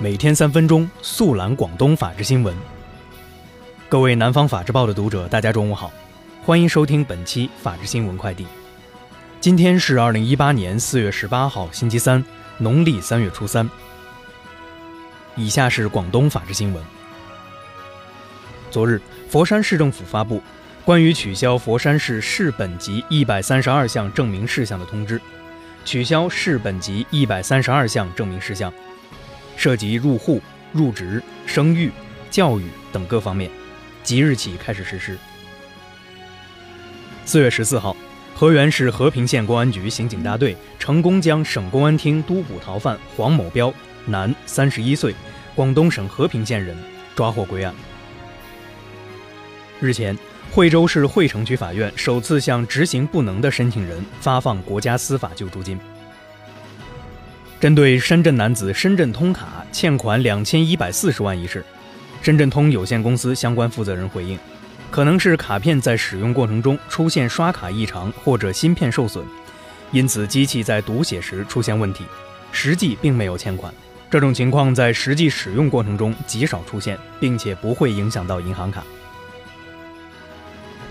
[0.00, 2.54] 每天三分钟速览广东法治新闻。
[3.88, 5.90] 各位南方法制报的读者，大家中午好，
[6.44, 8.46] 欢迎收听本期法治新闻快递。
[9.40, 12.24] 今天是二零一八年四月十八号，星期三，
[12.58, 13.68] 农历三月初三。
[15.36, 16.82] 以下是广东法治新闻。
[18.70, 20.42] 昨日，佛山市政府发布
[20.84, 25.20] 关于取消佛山市市本级一百三十二项证明事项的通知，
[25.84, 28.72] 取消市本级一百三十二项证明事项。
[29.56, 31.90] 涉及入户、入职、生育、
[32.28, 33.48] 教育等各方面，
[34.02, 35.16] 即日起开始实施。
[37.24, 37.96] 四月十四号，
[38.34, 43.72] 河源市和平县公安局刑警大队成功将省公安厅督捕逃犯黄某彪，
[44.06, 45.14] 男，三十一岁，
[45.54, 46.76] 广东省和平县人，
[47.14, 47.72] 抓获归案。
[49.80, 50.18] 日前，
[50.52, 55.78] 惠州市惠城区法院首次向执行不能的申请人发放国家司法救助金。
[57.60, 61.64] 针对深圳男子深圳通卡欠款两千一百四十万一事，
[62.22, 64.38] 深圳通有限公司相关负责人回应，
[64.90, 69.24] 可能是卡片在使用过程中出现刷卡异常或者芯片受损，
[69.90, 72.04] 因此机器在读写时出现问题，
[72.52, 73.72] 实际并没有欠款。
[74.10, 78.84] 这种情况在实际使用过程中极少出现，并且不会影响到银行卡。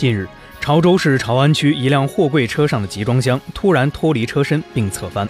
[0.03, 0.27] 近日，
[0.59, 5.25] 潮州市潮安区一辆货柜车上的集装箱突然脱离车身并侧翻。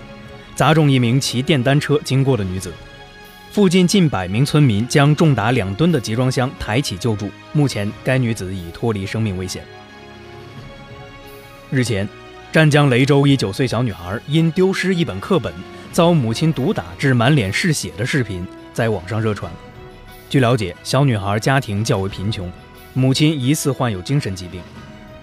[0.55, 2.73] 砸中一名骑电单车经过的女子，
[3.51, 9.63] 附近近百名村民将重达两吨的集装箱抬起救助，目前该女子已脱离生命危险。
[11.69, 12.09] 日前，
[12.51, 15.53] 湛江雷州一九岁小女孩因丢失一本课本，
[15.91, 18.43] 遭母亲毒打至满脸是血的视频
[18.73, 19.51] 在网上热传。
[20.31, 22.51] 据了解，小女孩家庭较为贫穷，
[22.93, 24.61] 母亲疑似患有精神疾病。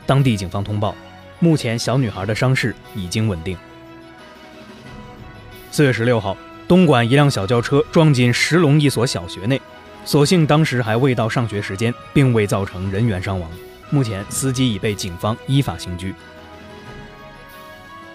[0.06, 0.94] 当地警方通报，
[1.38, 3.56] 目前小女孩的伤势已经稳定。
[5.70, 9.60] 四月十六号，东莞一辆小轿车撞进石龙一所小学内，
[10.04, 13.48] 所幸当时还未到上学时间，并未造成人员伤亡。
[13.88, 16.12] 目前，司机已被警方依法刑拘。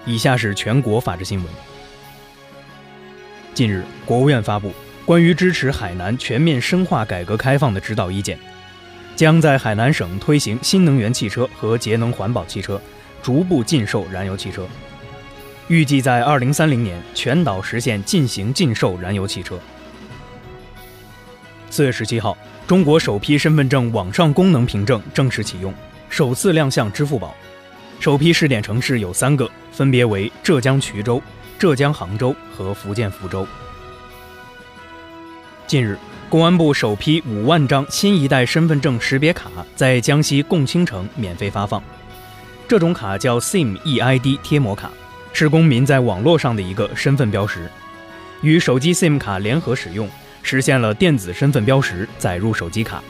[0.06, 1.48] 以下是全国法制新闻。
[3.54, 4.74] 近日，国务院发布
[5.06, 8.38] 关于支持海南全面深化改革开放的指导意见，
[9.16, 12.82] 将在海南省推行新能源汽车和节能环保汽车，
[13.24, 14.68] 逐步禁售燃油汽车。
[15.68, 19.58] 预计在二零三零年全岛实现禁行禁售燃油汽车。
[21.70, 22.38] 四月十七号，
[22.68, 25.74] 中国首批身份证网上功能凭证正式启用，
[26.10, 27.36] 首次亮相支付宝。
[28.00, 31.22] 首批试点城市有三个，分别为浙江衢州、
[31.58, 33.48] 浙江杭州和福建福州。
[35.66, 41.82] 近日，公安部首批五万张新一代身份证识别卡在江西共青城免费发放，
[42.68, 44.90] 这种卡叫 SIM eID 贴膜卡。
[45.32, 47.70] 是公民在网络上的一个身份标识，
[48.42, 50.10] 与手机 SIM 卡联合使用，
[50.42, 53.04] 实现了电子身份标识载入手机卡。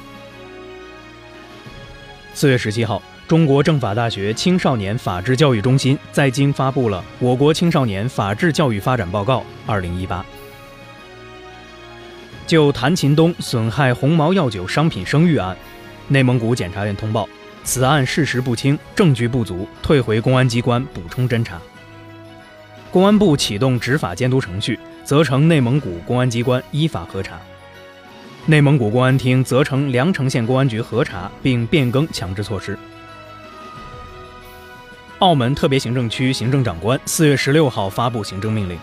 [2.33, 10.25] 四月十七号，中国政法大学青少年法治教育中心在京发布了《我国青少年法治教育发展报告（二零一八）》。
[12.47, 15.57] 就谭琴东损害鸿茅药酒商品声誉案，
[16.07, 17.28] 内蒙古检察院通报，
[17.63, 21.59] 此案事实不清，证据不足，退回公安机关补充侦查。
[22.91, 27.39] 公安部启动执法监督程序，责成内蒙古公安机关依法核查。
[28.45, 32.77] 内蒙古公安厅责成凉城县公安局核查并变更强制措施。
[35.17, 38.77] 澳门特别行政区行政长官四月十六号发布行政命令，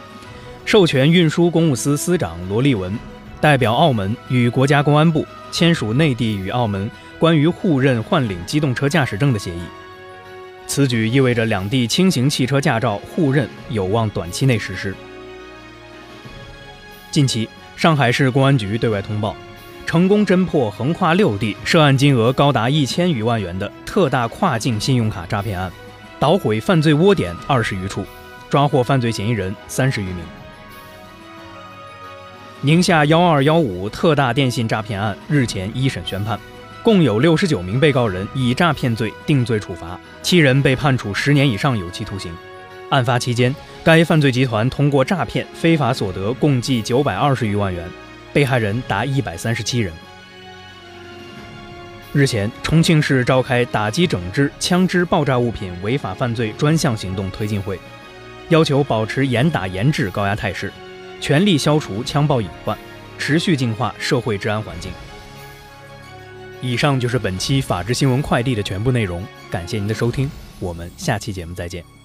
[0.65, 2.99] 授权运输公务司司长罗立文
[3.43, 6.89] 代表澳门与国家公安部签署内地与澳门
[7.19, 9.61] 关于互认换领机动车驾驶证的协议。
[10.69, 14.95] 此举意味着两地轻型汽车驾照互认有望短期内实施。
[17.11, 19.35] 近期，上海市公安局对外通报，
[19.85, 25.71] 成功侦破横跨六地、涉案金额高达一千余万元的特大跨境信用卡诈骗案，
[26.21, 28.07] 捣毁犯罪窝点二十余处，
[28.49, 30.25] 抓获犯罪嫌疑人三十余名。
[32.65, 36.39] 宁夏幺二幺五特大电信诈骗案日前一审宣判。
[36.81, 42.33] 共有六十九名被告人以诈骗罪定罪处罚，七人被判处十年以上有期徒刑。
[42.89, 47.85] 案发期间，该犯罪集团通过诈骗非法所得共计九百二十余万元，
[48.33, 49.93] 被害人达一百三十七人。
[52.13, 57.77] 日前，重庆市召开打击整治枪支爆炸物品违法犯罪专项行动推进会，
[58.51, 60.73] 要求保持严打严治高压态势，
[61.23, 62.77] 全力消除枪爆隐患，
[63.17, 64.91] 持续净化社会治安环境。
[66.61, 70.29] 以上就是本期法治新闻快递的全部内容，感谢您的收听，
[70.59, 72.02] 我们下期节目再见。